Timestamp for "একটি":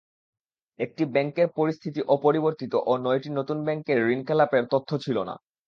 0.79-1.03